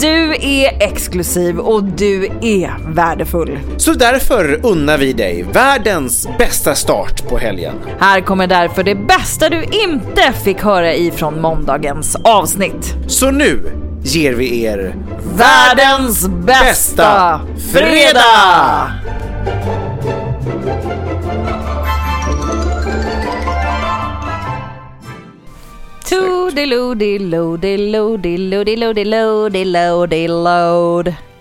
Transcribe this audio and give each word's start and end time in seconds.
Du 0.00 0.34
är 0.40 0.82
exklusiv 0.82 1.58
och 1.58 1.84
du 1.84 2.26
är 2.42 2.94
värdefull. 2.94 3.58
Så 3.76 3.92
därför 3.92 4.66
unnar 4.66 4.98
vi 4.98 5.12
dig 5.12 5.46
världens 5.52 6.28
bästa 6.38 6.74
start 6.74 7.28
på 7.28 7.38
helgen. 7.38 7.74
Här 8.00 8.20
kommer 8.20 8.46
därför 8.46 8.82
det 8.82 8.94
bästa 8.94 9.48
du 9.48 9.62
inte 9.62 10.32
fick 10.44 10.60
höra 10.62 10.94
ifrån 10.94 11.40
måndagens 11.40 12.16
avsnitt. 12.24 12.94
Så 13.06 13.30
nu 13.30 13.60
ger 14.02 14.32
vi 14.32 14.62
er 14.64 14.94
Världens 15.36 16.28
bästa 16.28 17.40
fredag! 17.72 18.90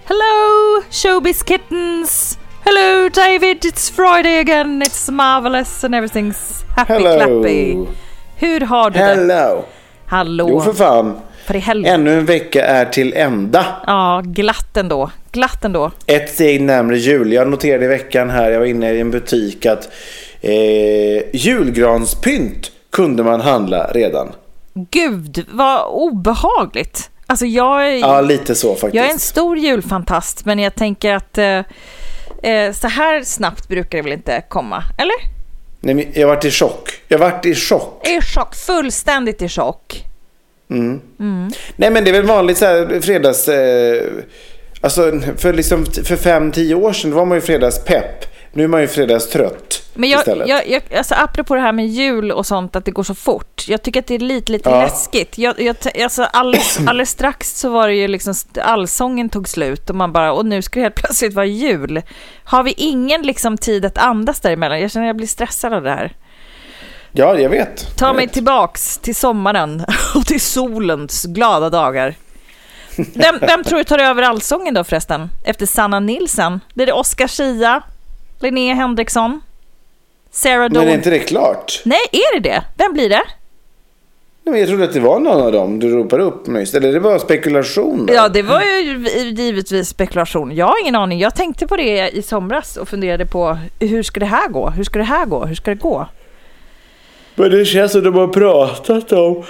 Hello, 0.05 0.81
showbiz 0.89 1.43
kittens! 1.43 2.37
Hello, 2.63 3.09
David, 3.09 3.65
it's 3.65 3.89
Friday 3.89 4.39
again, 4.39 4.81
it's 4.81 5.09
marvelous 5.11 5.83
and 5.83 5.95
everything's 5.95 6.63
happy 6.75 6.93
Hello. 6.93 7.15
clappy. 7.15 7.87
Hur 8.35 8.59
har 8.59 8.89
du 8.89 8.99
det? 8.99 9.05
Hello! 9.05 9.65
Hallå! 10.05 10.47
Jo 10.49 10.61
för 10.61 10.73
fan. 10.73 11.19
För 11.45 11.53
i. 11.53 11.85
Ännu 11.85 12.17
en 12.17 12.25
vecka 12.25 12.65
är 12.65 12.85
till 12.85 13.13
ända. 13.13 13.65
Ja, 13.87 14.21
glatt 14.25 14.77
ändå. 14.77 15.11
Glatt 15.31 15.65
ändå. 15.65 15.91
Ett 16.05 16.29
steg 16.29 16.61
närmare 16.61 16.97
jul. 16.97 17.33
Jag 17.33 17.47
noterade 17.47 17.85
i 17.85 17.87
veckan 17.87 18.29
här, 18.29 18.51
jag 18.51 18.59
var 18.59 18.65
inne 18.65 18.93
i 18.93 18.99
en 18.99 19.11
butik 19.11 19.65
att 19.65 19.89
eh, 20.41 20.51
julgranspynt 21.33 22.71
kunde 22.91 23.23
man 23.23 23.41
handla 23.41 23.87
redan. 23.93 24.27
Gud, 24.91 25.45
vad 25.51 25.85
obehagligt. 25.87 27.09
Alltså 27.27 27.45
jag 27.45 27.87
är, 27.87 27.97
Ja, 27.97 28.21
lite 28.21 28.55
så 28.55 28.75
faktiskt. 28.75 28.95
jag 28.95 29.05
är 29.05 29.11
en 29.11 29.19
stor 29.19 29.57
julfantast, 29.57 30.45
men 30.45 30.59
jag 30.59 30.75
tänker 30.75 31.13
att 31.13 31.37
eh, 31.37 31.61
eh, 32.51 32.73
så 32.73 32.87
här 32.87 33.23
snabbt 33.23 33.67
brukar 33.67 33.97
det 33.97 34.01
väl 34.01 34.13
inte 34.13 34.43
komma, 34.49 34.83
eller? 34.97 35.15
Nej, 35.79 36.11
jag 36.13 36.27
varit 36.27 36.45
i 36.45 36.51
chock. 36.51 36.89
Jag 37.07 37.17
varit 37.19 37.45
i 37.45 37.55
chock. 37.55 38.07
I 38.07 38.21
chock, 38.21 38.55
fullständigt 38.55 39.41
i 39.41 39.49
chock. 39.49 40.03
Nej 41.75 41.91
men 41.91 42.03
det 42.03 42.09
är 42.09 42.13
väl 42.13 42.25
vanligt 42.25 42.57
så 42.57 42.65
här 42.65 43.01
fredags... 43.01 43.47
Eh, 43.47 44.03
alltså 44.81 45.11
för 45.37 45.53
liksom 45.53 45.85
för 45.85 46.15
fem, 46.15 46.51
tio 46.51 46.75
år 46.75 46.93
sedan 46.93 47.13
var 47.13 47.25
man 47.25 47.37
ju 47.37 47.41
fredagspepp. 47.41 48.25
Nu 48.51 48.63
är 48.63 48.67
man 48.67 48.81
ju 48.81 48.87
fredagstrött 48.87 49.83
Men 49.93 50.09
jag, 50.09 50.19
istället. 50.19 50.47
jag, 50.47 50.67
jag, 50.69 50.81
alltså 50.97 51.15
apropå 51.17 51.55
det 51.55 51.61
här 51.61 51.71
med 51.71 51.87
jul 51.87 52.31
och 52.31 52.45
sånt, 52.45 52.75
att 52.75 52.85
det 52.85 52.91
går 52.91 53.03
så 53.03 53.15
fort. 53.15 53.56
Jag 53.69 53.81
tycker 53.81 53.99
att 53.99 54.07
det 54.07 54.15
är 54.15 54.19
lite, 54.19 54.51
lite 54.51 54.69
Ja. 54.69 54.81
läskigt. 54.81 55.37
Jag, 55.37 55.59
jag, 55.59 55.75
alltså 56.03 56.23
alldeles, 56.23 56.79
alldeles 56.87 57.09
strax 57.09 57.59
så 57.59 57.69
var 57.69 57.87
det 57.87 57.93
ju 57.95 58.07
liksom, 58.07 58.33
allsången 58.61 59.29
tog 59.29 59.47
slut 59.47 59.89
och 59.89 59.95
man 59.95 60.13
bara, 60.13 60.33
och 60.33 60.45
nu 60.45 60.61
ska 60.61 60.79
det 60.79 60.83
helt 60.83 60.95
plötsligt 61.03 61.33
vara 61.33 61.45
jul. 61.45 62.01
Har 62.43 62.63
vi 62.63 62.73
ingen 62.77 63.21
liksom 63.21 63.57
tid 63.57 63.85
att 63.85 63.97
andas 63.97 64.39
däremellan? 64.39 64.79
Jag 64.81 64.91
känner 64.91 65.05
att 65.05 65.09
jag 65.09 65.17
blir 65.17 65.27
stressad 65.27 65.73
av 65.73 65.83
det 65.83 65.89
här. 65.91 66.13
Ja, 67.11 67.39
jag 67.39 67.49
vet. 67.49 67.97
Ta 67.97 68.05
jag 68.05 68.15
mig 68.15 68.25
vet. 68.25 68.33
tillbaks 68.33 68.97
till 68.97 69.15
sommaren 69.15 69.85
och 70.15 70.25
till 70.25 70.41
solens 70.41 71.23
glada 71.25 71.69
dagar. 71.69 72.15
Vem, 73.13 73.35
vem 73.41 73.63
tror 73.63 73.77
du 73.77 73.83
tar 73.83 73.99
över 73.99 74.23
allsången 74.23 74.73
då 74.73 74.83
förresten? 74.83 75.29
Efter 75.45 75.65
Sanna 75.65 75.99
Nilsson? 75.99 76.59
Blir 76.73 76.85
det 76.85 76.93
Oscar 76.93 77.27
Schia? 77.27 77.81
Linnea 78.39 78.73
Henriksson? 78.75 79.41
Sarah 80.31 80.59
Men 80.61 80.73
Dawn? 80.73 80.87
är 80.87 80.93
inte 80.93 81.09
det 81.09 81.19
klart? 81.19 81.81
Nej, 81.85 81.99
är 82.11 82.39
det 82.39 82.49
det? 82.49 82.63
Vem 82.77 82.93
blir 82.93 83.09
det? 83.09 83.21
Nej, 84.47 84.51
men 84.51 84.59
jag 84.59 84.69
trodde 84.69 84.83
att 84.83 84.93
det 84.93 84.99
var 84.99 85.19
någon 85.19 85.41
av 85.41 85.51
dem 85.51 85.79
du 85.79 85.89
ropar 85.89 86.19
upp 86.19 86.47
nyss. 86.47 86.73
Eller 86.73 86.93
det 86.93 86.99
bara 86.99 87.19
spekulation? 87.19 88.09
Ja, 88.13 88.29
det 88.29 88.41
var 88.41 88.61
ju 88.61 89.05
givetvis 89.31 89.89
spekulation. 89.89 90.55
Jag 90.55 90.65
har 90.65 90.81
ingen 90.81 90.95
aning. 90.95 91.19
Jag 91.19 91.35
tänkte 91.35 91.67
på 91.67 91.77
det 91.77 92.09
i 92.09 92.21
somras 92.21 92.77
och 92.77 92.89
funderade 92.89 93.25
på 93.25 93.57
hur 93.79 94.03
ska 94.03 94.19
det 94.19 94.25
här 94.25 94.49
gå? 94.49 94.69
Hur 94.69 94.83
ska 94.83 94.99
det 94.99 95.05
här 95.05 95.25
gå? 95.25 95.45
Hur 95.45 95.55
ska 95.55 95.71
det 95.71 95.81
gå? 95.81 96.07
Men 97.35 97.51
det 97.51 97.65
känns 97.65 97.91
som 97.91 98.03
de 98.03 98.13
har 98.13 98.27
pratat 98.27 99.11
om... 99.11 99.43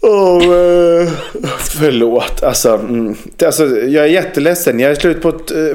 om 0.00 0.40
eh, 0.40 1.12
förlåt, 1.58 2.42
alltså, 2.42 2.74
mm, 2.74 3.16
alltså. 3.44 3.66
Jag 3.66 4.04
är 4.04 4.10
jätteledsen. 4.10 4.80
Jag 4.80 4.90
är 4.90 4.94
slut 4.94 5.22
på, 5.22 5.32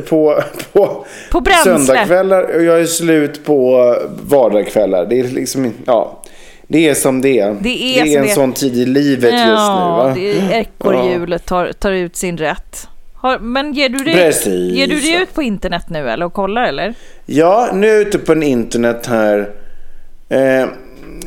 på, 0.09 0.41
på, 0.73 1.05
På 1.31 1.43
söndagskvällar 1.63 2.55
och 2.55 2.63
jag 2.63 2.81
är 2.81 2.85
slut 2.85 3.45
på 3.45 3.95
vardagskvällar. 4.29 5.05
Det 5.05 5.19
är 5.19 5.23
liksom... 5.23 5.73
Ja, 5.85 6.21
det 6.67 6.89
är 6.89 6.93
som 6.93 7.21
det 7.21 7.39
är. 7.39 7.55
Det 7.61 7.99
är 7.99 8.05
som 8.05 8.15
en 8.15 8.23
det 8.23 8.29
är. 8.29 8.33
sån 8.33 8.53
tid 8.53 8.77
i 8.77 8.85
livet 8.85 9.33
just 9.33 9.45
nu. 9.45 9.51
Ja, 9.51 9.95
Va? 9.97 10.13
det 10.15 10.31
är 10.37 10.51
ekorrhjulet 10.59 11.45
tar, 11.45 11.71
tar 11.71 11.91
ut 11.91 12.15
sin 12.15 12.37
rätt. 12.37 12.87
Har, 13.13 13.39
men 13.39 13.73
ger 13.73 13.89
du, 13.89 14.03
Precis. 14.03 14.75
ger 14.77 14.87
du 14.87 14.99
dig 14.99 15.21
ut 15.21 15.33
på 15.33 15.41
internet 15.43 15.89
nu 15.89 16.09
eller 16.09 16.25
och 16.25 16.33
kollar 16.33 16.63
eller? 16.63 16.93
Ja, 17.25 17.69
nu 17.73 17.87
är 17.89 17.93
jag 17.93 18.01
ute 18.01 18.17
på 18.17 18.31
en 18.31 18.43
internet 18.43 19.05
här. 19.07 19.49
Eh, 20.29 20.67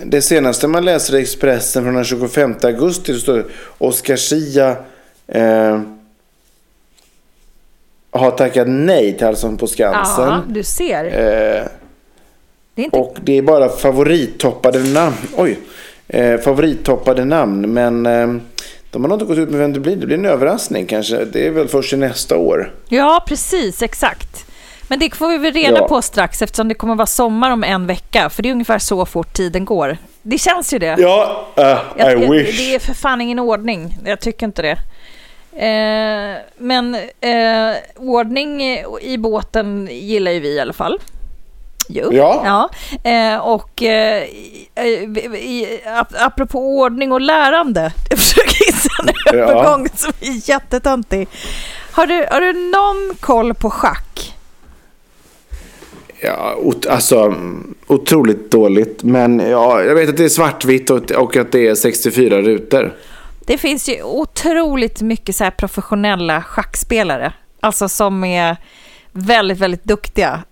det 0.05 0.23
senaste 0.23 0.67
man 0.69 0.85
läser 0.85 1.17
i 1.17 1.23
Expressen 1.23 1.85
från 1.85 1.95
den 1.95 2.05
25 2.05 2.55
augusti 2.63 3.15
så 3.15 3.21
står 3.21 3.37
det 3.37 3.45
Oscar 3.79 4.17
Schia 4.17 4.77
eh, 5.27 5.81
har 8.11 8.31
tackat 8.31 8.69
nej 8.69 9.17
till 9.19 9.27
Allsång 9.27 9.57
på 9.57 9.67
Skansen. 9.67 10.25
Ja, 10.25 10.43
du 10.49 10.63
ser. 10.63 11.05
Eh, 11.05 11.63
Det 12.79 12.83
inte... 12.85 12.97
och 12.99 13.17
det 13.23 13.39
är 13.39 13.43
bara 13.43 13.69
favorittoppade 13.69 14.79
namn. 14.79 15.17
Oj. 15.37 15.59
Eh, 16.09 16.41
favorittoppade 16.41 17.25
namn. 17.25 17.73
Men 17.73 18.07
eh, 18.07 18.27
de 18.91 19.03
har 19.03 19.09
nog 19.09 19.17
inte 19.17 19.25
gått 19.25 19.39
ut 19.39 19.51
med 19.51 19.61
vem 19.61 19.73
det 19.73 19.81
blir. 19.81 19.97
Det 19.97 20.07
blir 20.07 20.19
en 20.19 20.25
överraskning 20.27 20.87
kanske. 20.87 21.25
Det 21.25 21.47
är 21.47 21.51
väl 21.51 21.69
först 21.69 21.93
i 21.93 21.97
nästa 21.97 22.37
år. 22.37 22.75
Ja, 22.89 23.25
precis, 23.29 23.83
exakt. 23.83 24.47
Men 24.89 24.99
det 24.99 25.15
får 25.15 25.29
vi 25.29 25.39
väl 25.39 25.53
reda 25.53 25.79
Ja. 25.79 25.89
på 25.89 26.03
strax 26.03 26.43
eftersom 26.43 26.69
det 26.69 26.75
kommer 26.75 26.95
vara 26.95 27.07
sommar 27.07 27.51
om 27.51 27.65
en 27.65 27.87
vecka. 27.87 28.31
För 28.31 28.43
det 28.43 28.49
är 28.49 28.53
ungefär 28.53 28.79
så 28.79 29.07
fort 29.07 29.33
tiden 29.33 29.65
går. 29.65 29.97
Det 30.23 30.39
känns 30.39 30.73
ju 30.75 30.79
det. 30.79 30.97
Ja, 30.99 31.47
uh, 31.59 31.65
I 31.65 32.13
jag- 32.13 32.31
wish. 32.33 32.59
Det 32.59 32.75
är 32.75 32.79
för 32.79 32.95
fan 32.95 33.21
ingen 33.21 33.39
ordning. 33.39 33.97
Jag 34.05 34.21
tycker 34.21 34.47
inte 34.47 34.63
det. 34.63 34.79
Eh, 35.67 36.37
men 36.59 36.95
eh, 37.21 37.77
ordning 37.97 38.63
i 39.01 39.17
båten 39.19 39.89
gillar 39.91 40.33
ju 40.33 40.41
vi 40.41 40.49
i 40.49 40.61
alla 40.61 40.73
fall. 40.73 40.99
Jo. 41.89 42.09
Ja. 42.13 42.43
ja. 43.03 43.11
Eh, 43.11 43.39
och 43.39 43.83
eh, 43.83 44.25
apropå 46.19 46.59
ordning 46.79 47.13
och 47.13 47.21
lärande. 47.21 47.93
Jag 48.11 48.19
försöker 48.19 48.67
gissa 48.67 48.89
en 49.03 49.09
Ja. 49.25 49.33
övergång 49.33 49.89
som 49.95 50.13
är 50.21 50.49
jättetöntig. 50.51 51.29
Har 51.93 52.07
du, 52.07 52.27
har 52.31 52.41
du 52.41 52.53
någon 52.53 53.15
koll 53.21 53.55
på 53.55 53.71
schack? 53.71 54.35
Ja, 56.21 56.55
ot- 56.57 56.87
alltså 56.87 57.35
otroligt 57.87 58.51
dåligt. 58.51 59.03
Men 59.03 59.39
ja, 59.41 59.83
jag 59.83 59.95
vet 59.95 60.09
att 60.09 60.17
det 60.17 60.25
är 60.25 60.29
svartvitt 60.29 60.91
och, 60.91 61.11
och 61.11 61.37
att 61.37 61.53
det 61.53 61.67
är 61.69 61.75
64 61.75 62.43
rutor. 62.43 62.95
Det 63.47 63.59
finns 63.59 63.89
ju 63.89 64.03
otroligt 64.03 65.01
mycket 65.03 65.37
så 65.37 65.51
professionella 65.59 66.43
schackspelare. 66.43 67.33
Alltså 67.61 67.89
som 67.89 68.25
är 68.25 68.57
väldigt, 69.13 69.59
väldigt 69.59 69.85
duktiga 69.85 70.43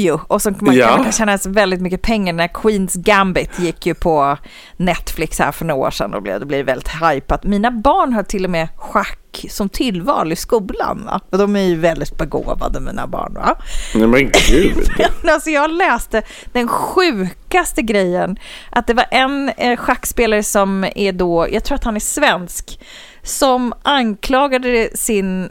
ju. 0.00 0.18
Och 0.26 0.42
så 0.42 0.50
man, 0.58 0.74
Ja. 0.76 1.02
kan, 1.02 1.12
tjäna 1.12 1.38
väldigt 1.46 1.80
mycket 1.80 2.02
pengar. 2.02 2.32
När 2.32 2.48
Queens 2.48 2.94
Gambit 2.94 3.58
gick 3.58 3.86
ju 3.86 3.94
på 3.94 4.38
Netflix 4.76 5.38
här 5.38 5.52
för 5.52 5.64
några 5.64 5.80
år 5.86 5.90
sedan 5.90 6.14
och 6.14 6.22
blev, 6.22 6.40
det 6.40 6.46
blev 6.46 6.66
väldigt 6.66 6.88
hypat. 6.88 7.44
Mina 7.44 7.70
barn 7.70 8.12
har 8.12 8.22
till 8.22 8.44
och 8.44 8.50
med 8.50 8.68
schack 8.76 9.46
som 9.50 9.68
tillval 9.68 10.32
i 10.32 10.36
skolan. 10.36 11.02
Va? 11.06 11.20
Och 11.30 11.38
de 11.38 11.56
är 11.56 11.60
ju 11.60 11.76
väldigt 11.76 12.18
begåvade 12.18 12.80
mina 12.80 13.06
barn. 13.06 13.34
Va? 13.34 13.58
Nej 13.94 14.06
men 14.06 14.30
gud. 14.50 14.88
Men 15.22 15.34
alltså 15.34 15.50
jag 15.50 15.70
läste 15.70 16.22
den 16.52 16.68
sjukaste 16.68 17.82
grejen. 17.82 18.36
Att 18.70 18.86
det 18.86 18.94
var 18.94 19.06
en 19.10 19.48
eh, 19.56 19.76
schackspelare 19.76 20.42
som 20.42 20.84
är 20.96 21.12
då, 21.12 21.46
jag 21.52 21.64
tror 21.64 21.74
att 21.74 21.84
han 21.84 21.96
är 21.96 22.00
svensk, 22.00 22.80
som 23.22 23.72
anklagade 23.82 24.88
sin 24.94 25.48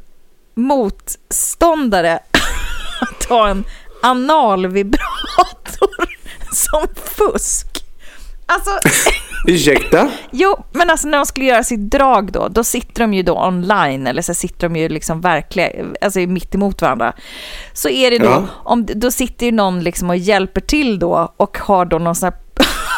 motståndare 0.55 2.19
att 3.01 3.19
ta 3.27 3.47
en 3.47 3.63
analvibrator 4.03 5.89
som 6.51 6.87
fusk. 7.05 7.67
Alltså, 8.45 8.71
Ursäkta? 9.47 10.09
Jo, 10.31 10.63
men 10.71 10.89
alltså 10.89 11.07
när 11.07 11.17
de 11.17 11.25
skulle 11.25 11.45
göra 11.45 11.63
sitt 11.63 11.91
drag 11.91 12.31
då, 12.31 12.47
då 12.47 12.63
sitter 12.63 13.01
de 13.03 13.13
ju 13.13 13.23
då 13.23 13.37
online 13.45 14.07
eller 14.07 14.21
så 14.21 14.33
sitter 14.33 14.69
de 14.69 14.75
ju 14.79 14.89
liksom 14.89 15.21
verkligen, 15.21 15.95
alltså 16.01 16.19
mitt 16.19 16.55
emot 16.55 16.81
varandra. 16.81 17.13
Så 17.73 17.89
är 17.89 18.11
det 18.11 18.17
då, 18.17 18.25
Ja. 18.25 18.43
om, 18.53 18.85
då 18.85 19.11
sitter 19.11 19.45
ju 19.45 19.51
någon 19.51 19.79
liksom 19.79 20.09
och 20.09 20.17
hjälper 20.17 20.61
till 20.61 20.99
då 20.99 21.33
och 21.37 21.57
har 21.57 21.85
då 21.85 21.97
någon 21.99 22.15
sån 22.15 22.27
här 22.29 22.39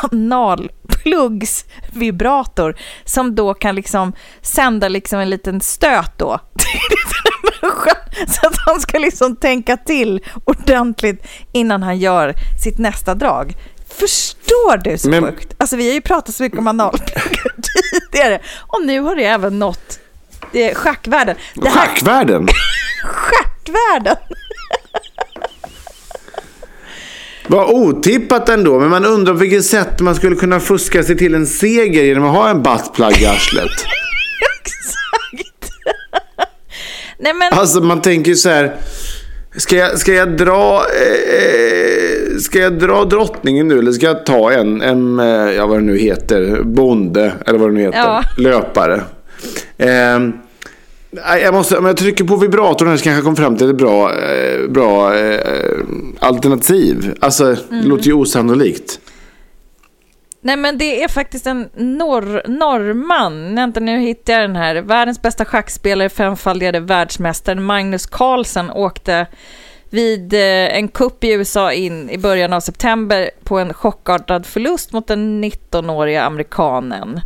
analpluggsvibrator 0.03 2.75
som 3.05 3.35
då 3.35 3.53
kan 3.53 3.75
liksom 3.75 4.13
sända 4.41 4.87
liksom 4.87 5.19
en 5.19 5.29
liten 5.29 5.61
stöt 5.61 6.17
då 6.17 6.39
så 8.27 8.47
att 8.47 8.55
han 8.65 8.79
ska 8.81 8.97
liksom 8.99 9.35
tänka 9.35 9.77
till 9.77 10.21
ordentligt 10.45 11.27
innan 11.51 11.83
han 11.83 11.97
gör 11.99 12.33
sitt 12.63 12.77
nästa 12.77 13.15
drag. 13.15 13.55
Förstår 13.89 14.77
du 14.77 14.97
så 14.97 15.09
Men- 15.09 15.23
sjukt? 15.25 15.53
Alltså 15.57 15.75
vi 15.75 15.87
har 15.87 15.93
ju 15.93 16.01
pratat 16.01 16.35
så 16.35 16.43
mycket 16.43 16.59
om 16.59 16.67
analpluggar 16.67 17.55
tidigare 18.11 18.39
och 18.67 18.85
nu 18.85 18.99
har 18.99 19.15
det 19.15 19.25
även 19.25 19.59
nått 19.59 19.99
eh, 20.53 20.75
schackvärlden. 20.75 21.35
Det 21.55 21.69
här, 21.69 21.87
Schackvärlden? 21.87 22.47
stjärtvärlden! 23.03 24.15
Vad 27.47 27.69
otippat 27.69 28.49
ändå, 28.49 28.79
men 28.79 28.89
man 28.89 29.05
undrar 29.05 29.33
på 29.33 29.39
vilket 29.39 29.65
sätt 29.65 29.99
man 30.01 30.15
skulle 30.15 30.35
kunna 30.35 30.59
fuska 30.59 31.03
sig 31.03 31.17
till 31.17 31.35
en 31.35 31.47
seger 31.47 32.03
genom 32.03 32.23
att 32.25 32.35
ha 32.35 32.49
en 32.49 32.63
buttplug 32.63 33.21
i 33.21 33.25
arslet. 33.25 33.71
Exakt! 34.61 35.71
Nej 37.19 37.33
men, 37.33 37.53
Alltså 37.59 37.81
man 37.81 38.01
tänker 38.01 38.31
ju 38.31 38.35
så 38.37 38.49
här. 38.49 38.75
Ska 39.55 39.75
jag, 39.75 39.99
ska 39.99 40.13
jag 40.13 40.37
dra 40.37 40.75
eh, 40.77 42.37
Ska 42.39 42.59
jag 42.59 42.79
dra 42.79 43.05
drottningen 43.05 43.67
nu 43.67 43.79
eller 43.79 43.91
ska 43.91 44.05
jag 44.05 44.25
ta 44.25 44.51
en, 44.51 44.81
en 44.81 45.19
eh, 45.19 45.25
ja 45.55 45.65
vad 45.67 45.77
det 45.77 45.81
nu 45.83 45.97
heter, 45.97 46.61
bonde 46.63 47.31
eller 47.45 47.59
vad 47.59 47.69
det 47.69 47.73
nu 47.73 47.81
heter, 47.81 47.97
Ja. 47.99 48.23
löpare. 48.37 49.01
Eh, 49.77 50.19
nej, 51.25 51.41
jag 51.41 51.53
måste, 51.53 51.77
om 51.77 51.85
jag 51.85 51.97
trycker 51.97 52.23
på 52.23 52.35
vibratorn 52.35 52.87
här 52.87 52.97
så 52.97 53.03
kanske 53.03 53.17
jag 53.17 53.23
kommer 53.23 53.37
fram 53.37 53.57
till 53.57 53.69
ett 53.69 53.75
bra, 53.75 54.13
eh, 54.13 54.69
bra 54.69 55.15
eh, 55.15 55.77
alternativ. 56.19 57.15
Alltså 57.19 57.55
det 57.69 57.83
låter 57.83 58.05
ju 58.05 58.13
osannolikt. 58.13 58.99
nej 60.41 60.57
men 60.57 60.77
det 60.77 61.03
är 61.03 61.07
faktiskt 61.07 61.47
en 61.47 61.69
norr, 61.75 62.47
norrman, 62.47 63.55
vänta 63.55 63.79
nu 63.79 63.99
hittar 63.99 64.33
jag 64.33 64.41
den 64.41 64.55
här, 64.55 64.75
världens 64.75 65.21
bästa 65.21 65.45
schackspelare, 65.45 66.09
femfaldigade 66.09 66.79
världsmästaren 66.79 67.63
Magnus 67.63 68.05
Carlsen 68.05 68.71
åkte 68.71 69.27
vid 69.89 70.33
eh, 70.33 70.77
en 70.77 70.87
kupp 70.87 71.23
i 71.23 71.31
USA 71.31 71.71
in 71.71 72.09
i 72.09 72.17
början 72.17 72.53
av 72.53 72.59
september 72.59 73.29
på 73.43 73.59
en 73.59 73.73
chockartad 73.73 74.45
förlust 74.45 74.93
mot 74.93 75.07
den 75.07 75.43
19-åriga 75.43 76.23
amerikanen. 76.23 77.21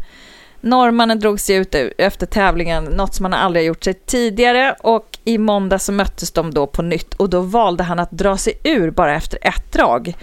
Norrmannen 0.62 1.20
drog 1.20 1.40
sig 1.40 1.56
ut 1.56 1.76
efter 1.98 2.26
tävlingen, 2.26 2.84
något 2.84 3.16
som 3.16 3.26
han 3.26 3.34
aldrig 3.34 3.66
gjort 3.66 3.84
sig 3.84 3.94
tidigare 3.94 4.76
och 4.80 5.20
i 5.24 5.38
måndag 5.38 5.80
så 5.80 5.92
möttes 5.92 6.32
de 6.32 6.54
då 6.54 6.68
på 6.68 6.82
nytt 6.82 7.14
och 7.14 7.30
då 7.30 7.42
valde 7.42 7.84
han 7.84 8.00
att 8.00 8.12
dra 8.12 8.38
sig 8.38 8.54
ur 8.64 8.92
bara 8.92 9.16
efter 9.16 9.40
ett 9.42 9.72
drag. 9.72 10.14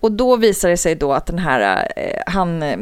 Och 0.00 0.12
då 0.12 0.36
visade 0.36 0.72
det 0.72 0.76
sig 0.76 0.94
då 0.94 1.12
att 1.12 1.26
den 1.26 1.38
här, 1.38 1.88
eh, 1.96 2.32
han, 2.32 2.62
eh, 2.62 2.78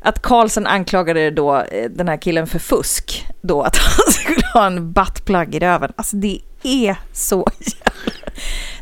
att 0.00 0.22
Carlsen 0.22 0.66
anklagade 0.66 1.30
då 1.30 1.56
eh, 1.56 1.90
den 1.90 2.08
här 2.08 2.16
killen 2.16 2.46
för 2.46 2.58
fusk, 2.58 3.26
då 3.40 3.62
att 3.62 3.76
han 3.96 4.12
skulle 4.12 4.46
ha 4.54 4.66
en 4.66 4.92
buttplug 4.92 5.54
i 5.54 5.58
röven. 5.58 5.92
Alltså 5.96 6.16
det 6.16 6.40
är 6.62 6.96
så 7.12 7.46
jävla, 7.60 8.22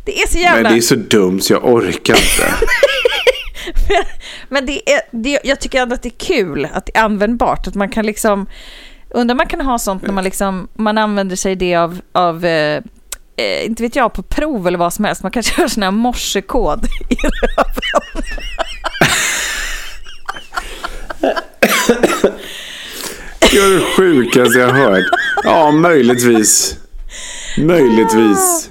det 0.05 0.23
är 0.23 0.27
så 0.27 0.39
jävla... 0.39 0.63
Men 0.63 0.73
det 0.73 0.79
är 0.79 0.81
så 0.81 0.95
dumt 0.95 1.41
så 1.41 1.53
jag 1.53 1.65
orkar 1.65 2.15
inte. 2.15 2.55
Men 3.89 4.05
det 4.49 4.93
är, 4.93 5.01
det, 5.11 5.39
jag 5.45 5.61
tycker 5.61 5.83
ändå 5.83 5.95
att 5.95 6.03
det 6.03 6.09
är 6.09 6.19
kul, 6.19 6.69
att 6.73 6.87
det 6.87 6.97
är 6.97 7.03
användbart. 7.03 7.67
Att 7.67 7.75
man 7.75 7.89
kan 7.89 8.07
liksom, 8.07 8.47
undrar 9.11 9.35
man 9.35 9.47
kan 9.47 9.61
ha 9.61 9.79
sånt 9.79 10.03
när 10.03 10.13
man 10.13 10.25
liksom, 10.25 10.69
man 10.75 10.99
använder 10.99 11.37
sig 11.37 11.57
det 11.57 11.77
av, 11.77 12.01
av 12.13 12.45
eh, 12.45 12.83
eh, 13.37 13.67
inte 13.67 13.83
vet 13.83 13.97
jag, 13.97 14.13
på 14.13 14.23
prov 14.23 14.67
eller 14.67 14.79
vad 14.79 14.93
som 14.93 15.05
helst. 15.05 15.23
Man 15.23 15.33
kan 15.33 15.43
köra 15.43 15.69
sån 15.69 15.83
här 15.83 15.91
morsekod 15.91 16.85
i 17.11 17.15
röven. 17.23 18.25
Det 23.51 23.61
var 23.61 23.75
det 23.75 23.97
sjukaste 23.97 24.59
jag 24.59 24.69
hört. 24.69 25.05
Ja, 25.45 25.71
möjligtvis. 25.71 26.77
Möjligtvis. 27.59 28.71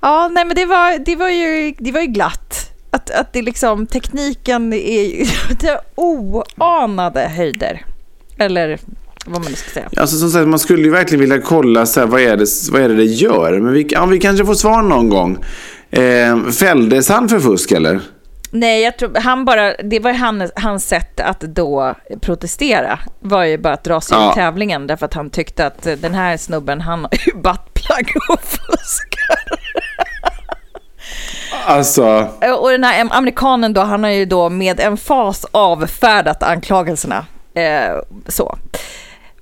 Ja, 0.00 0.28
nej 0.28 0.44
men 0.44 0.56
det 0.56 0.66
var, 0.66 0.98
det 0.98 1.16
var, 1.16 1.28
ju, 1.28 1.74
det 1.78 1.92
var 1.92 2.00
ju 2.00 2.06
glatt. 2.06 2.45
Att, 3.16 3.32
det 3.32 3.42
liksom, 3.42 3.86
tekniken 3.86 4.72
är 4.72 5.02
ju 5.02 5.26
oanade 5.94 7.20
höjder. 7.20 7.84
Eller 8.38 8.78
vad 9.26 9.40
man 9.42 9.50
nu 9.50 9.56
ska 9.56 9.70
säga. 9.70 9.88
Alltså 9.96 10.16
som 10.16 10.30
sagt, 10.30 10.48
man 10.48 10.58
skulle 10.58 10.82
ju 10.82 10.90
verkligen 10.90 11.20
vilja 11.20 11.40
kolla 11.40 11.86
så 11.86 12.00
här, 12.00 12.06
vad, 12.06 12.20
är 12.20 12.36
det, 12.36 12.46
vad 12.72 12.80
är 12.82 12.88
det 12.88 12.94
det 12.94 13.04
gör. 13.04 13.60
Men 13.60 13.72
vi, 13.72 13.86
ja, 13.90 14.06
vi 14.06 14.18
kanske 14.18 14.46
får 14.46 14.54
svar 14.54 14.82
någon 14.82 15.08
gång. 15.08 15.38
Eh, 15.90 16.44
fälldes 16.50 17.08
han 17.08 17.28
för 17.28 17.40
fusk 17.40 17.72
eller? 17.72 18.00
Nej, 18.50 18.82
jag 18.82 18.98
tror 18.98 19.14
han 19.20 19.44
bara, 19.44 19.74
det 19.76 19.98
var 20.00 20.12
han, 20.12 20.50
hans 20.56 20.88
sätt 20.88 21.20
att 21.20 21.40
då 21.40 21.94
protestera, 22.20 22.98
var 23.20 23.44
ju 23.44 23.58
bara 23.58 23.74
att 23.74 23.84
dra 23.84 24.00
sig 24.00 24.16
Ja. 24.18 24.30
ur 24.30 24.34
tävlingen, 24.34 24.86
därför 24.86 25.06
att 25.06 25.14
han 25.14 25.30
tyckte 25.30 25.66
att 25.66 25.82
den 25.82 26.14
här 26.14 26.36
snubben, 26.36 26.80
han 26.80 27.00
har 27.00 27.10
ju 27.26 27.32
buttplug 27.42 28.08
och 28.28 28.40
fuskar. 28.42 29.55
Alltså, 31.66 32.28
Och 32.60 32.70
den 32.70 32.84
här 32.84 33.06
amerikanen 33.10 33.72
då, 33.72 33.80
han 33.80 34.02
har 34.04 34.10
ju 34.10 34.24
då 34.24 34.48
med 34.50 34.80
en 34.80 34.96
fas 34.96 35.46
avfärdat 35.50 36.42
anklagelserna. 36.42 37.26
Eh, 37.54 37.96
så. 38.28 38.58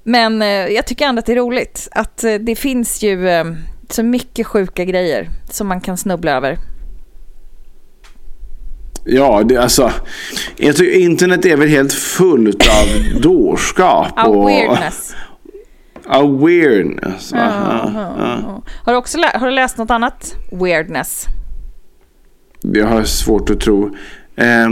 Men 0.05 0.43
eh, 0.43 0.49
jag 0.49 0.87
tycker 0.87 1.07
ändå 1.07 1.19
att 1.19 1.27
det 1.27 1.33
är 1.33 1.37
roligt 1.37 1.89
att 1.93 2.25
eh, 2.25 2.35
det 2.35 2.57
finns 2.57 3.03
ju 3.03 3.29
eh, 3.29 3.45
så 3.91 4.03
mycket 4.03 4.47
sjuka 4.47 4.85
grejer 4.85 5.29
som 5.51 5.69
man 5.69 5.81
kan 5.81 5.97
snubbla 5.97 6.33
över. 6.33 6.59
ja, 9.05 9.43
det, 9.45 9.57
alltså. 9.57 9.93
Jag 10.57 10.77
tycker 10.77 10.99
internet 11.01 11.45
är 11.45 11.57
väl 11.57 11.69
helt 11.69 11.93
fullt 11.93 12.69
av 12.69 13.21
dårskap. 13.21 14.27
Och, 14.27 14.49
weirdness. 14.49 15.15
Ja, 16.09 16.23
weirdness. 16.27 17.33
va? 17.33 17.39
Ja, 17.95 18.15
ja. 18.19 18.63
Har 18.85 18.93
du 18.93 18.99
också 18.99 19.19
lä- 19.19 19.39
har 19.39 19.47
du 19.47 19.53
läst 19.53 19.79
något 19.79 19.91
annat 19.91 20.35
weirdness? 20.53 21.27
Jag 22.73 22.87
har 22.87 23.05
svårt 23.05 23.51
att 23.51 23.61
tro. 23.61 23.97
Eh, 24.37 24.69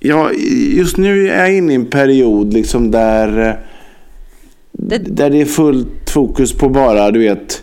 ja, 0.00 0.30
just 0.76 0.96
nu 0.96 1.28
är 1.28 1.38
jag 1.38 1.54
inne 1.56 1.72
i 1.72 1.76
en 1.76 1.86
period 1.86 2.52
liksom 2.54 2.90
där, 2.90 3.60
Det- 4.72 4.98
där 5.16 5.30
det 5.30 5.40
är 5.40 5.44
fullt 5.44 6.10
fokus 6.10 6.52
på 6.52 6.68
bara, 6.68 7.10
du 7.10 7.18
vet, 7.18 7.62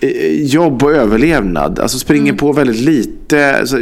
eh, 0.00 0.42
jobb 0.42 0.82
och 0.82 0.92
överlevnad. 0.92 1.78
Alltså 1.78 1.98
springer 1.98 2.22
Mm. 2.32 2.36
på 2.36 2.52
väldigt 2.52 2.80
lite. 2.80 3.56
Alltså, 3.56 3.76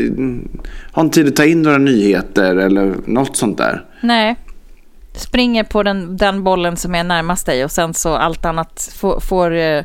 har 0.93 1.03
inte 1.03 1.15
tid 1.15 1.29
att 1.29 1.37
ta 1.37 1.45
in 1.45 1.63
några 1.63 1.79
nyheter 1.79 2.57
eller 2.57 2.95
något 3.07 3.37
sånt 3.37 3.59
där. 3.59 3.85
Nej. 4.01 4.37
Springer 5.17 5.65
på 5.65 5.83
den, 5.83 6.17
den 6.17 6.45
bollen 6.45 6.77
som 6.77 6.95
är 6.95 7.05
närmast 7.05 7.47
dig 7.47 7.65
och 7.65 7.71
sen 7.71 7.95
så 7.95 8.15
allt 8.15 8.45
annat 8.45 8.95
får, 8.97 9.21
får 9.21 9.55
eh, 9.57 9.83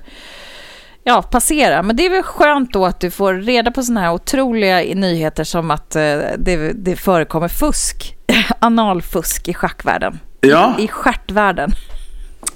ja, 1.03 1.21
passera. 1.21 1.83
Men 1.83 1.95
det 1.95 2.05
är 2.05 2.09
väl 2.09 2.23
skönt 2.23 2.73
då 2.73 2.85
att 2.85 2.99
du 2.99 3.11
får 3.11 3.33
reda 3.33 3.71
på 3.71 3.83
sådana 3.83 4.01
här 4.01 4.13
otroliga 4.13 4.77
nyheter 4.95 5.43
som 5.43 5.71
att 5.71 5.95
eh, 5.95 6.01
det, 6.37 6.73
det 6.73 6.95
förekommer 6.95 7.47
fusk, 7.47 8.15
analfusk 8.59 9.47
i 9.47 9.53
schackvärlden. 9.53 10.19
Ja, 10.41 10.75
I 10.79 10.87
stjärtvärlden. 10.87 11.71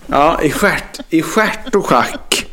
ja 0.08 0.42
i, 0.42 0.52
stjärt, 0.52 1.00
i 1.10 1.22
stjärt 1.22 1.76
och 1.76 1.86
schack. 1.86 2.46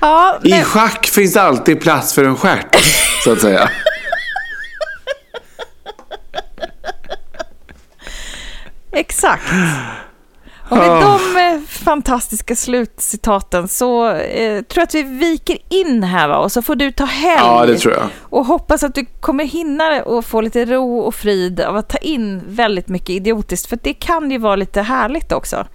Ja, 0.00 0.40
I 0.42 0.50
men, 0.50 0.64
schack 0.64 1.06
finns 1.06 1.36
alltid 1.36 1.80
plats 1.80 2.14
för 2.14 2.24
en 2.24 2.36
stjärt, 2.36 2.76
så 3.24 3.32
att 3.32 3.40
säga. 3.40 3.70
exakt. 8.92 9.52
Och 10.68 10.76
med 10.76 10.90
de 10.90 11.36
eh, 11.36 11.60
fantastiska 11.84 12.56
slutcitaten 12.56 13.68
så 13.68 14.10
eh, 14.10 14.62
tror 14.62 14.80
jag 14.80 14.82
att 14.82 14.94
vi 14.94 15.02
viker 15.02 15.58
in 15.68 16.02
här 16.02 16.28
va? 16.28 16.38
och 16.38 16.52
så 16.52 16.62
får 16.62 16.74
du 16.76 16.90
ta 16.92 17.04
helg. 17.04 17.40
Ja, 17.44 17.66
det 17.66 17.78
tror 17.78 17.94
jag. 17.94 18.06
Och 18.20 18.46
hoppas 18.46 18.82
att 18.82 18.94
du 18.94 19.06
kommer 19.20 19.44
hinna 19.44 20.02
och 20.02 20.24
få 20.24 20.40
lite 20.40 20.64
ro 20.64 20.98
och 20.98 21.14
frid 21.14 21.60
av 21.60 21.76
att 21.76 21.88
ta 21.88 21.98
in 21.98 22.42
väldigt 22.46 22.88
mycket 22.88 23.10
idiotiskt. 23.10 23.66
För 23.68 23.78
det 23.82 23.92
kan 23.94 24.30
ju 24.30 24.38
vara 24.38 24.56
lite 24.56 24.82
härligt 24.82 25.32
också. 25.32 25.66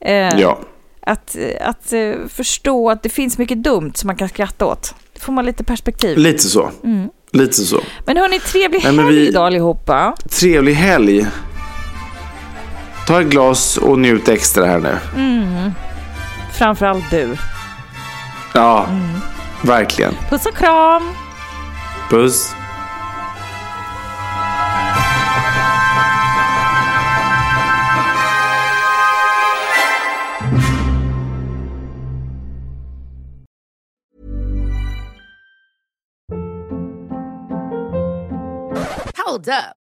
Eh, 0.00 0.38
Ja. 0.40 0.58
Att, 1.06 1.36
att 1.60 1.92
eh, 1.92 2.12
förstå 2.28 2.90
att 2.90 3.02
det 3.02 3.08
finns 3.08 3.38
mycket 3.38 3.62
dumt 3.62 3.92
som 3.94 4.06
man 4.06 4.16
kan 4.16 4.28
skratta 4.28 4.66
åt. 4.66 4.94
Det 5.14 5.20
får 5.20 5.32
man 5.32 5.46
lite 5.46 5.64
perspektiv. 5.64 6.18
Lite 6.18 6.42
så. 6.42 6.70
Lite 7.32 7.52
så. 7.54 7.80
Men 8.06 8.16
hörni, 8.16 8.38
trevlig 8.40 8.80
Nej, 8.84 8.96
helg 8.96 9.16
vi- 9.20 9.28
idag 9.28 9.46
allihopa. 9.46 10.14
Trevlig 10.30 10.74
helg. 10.74 11.26
Ta 13.06 13.20
ett 13.20 13.26
glas 13.26 13.76
och 13.76 13.98
njut 13.98 14.28
extra 14.28 14.66
här 14.66 14.78
nu. 14.78 14.98
Framförallt 16.52 17.10
du. 17.10 17.36
Ja, 18.54 18.86
verkligen. 19.62 20.14
Puss 20.30 20.46
och 20.46 20.56
kram! 20.56 21.02
Puss. 22.10 22.54
Hold 39.26 39.48
up. 39.48 39.79